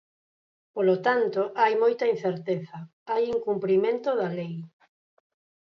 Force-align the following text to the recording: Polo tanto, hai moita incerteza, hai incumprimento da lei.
Polo 0.75 0.95
tanto, 1.07 1.41
hai 1.61 1.73
moita 1.83 2.05
incerteza, 2.13 2.77
hai 3.11 3.23
incumprimento 3.35 4.09
da 4.19 4.27
lei. 4.37 4.55